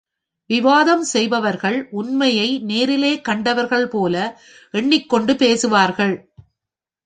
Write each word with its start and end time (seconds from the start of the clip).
விவாதம் 0.49 1.03
செய்பவர்கள் 1.03 1.87
உண்மையை 1.91 2.59
நேரிலே 2.61 3.21
கண்டவர்கள்போல 3.29 4.15
எண்ணிக்கொண்டு 4.73 5.35
பேசுவார்கள். 5.35 6.15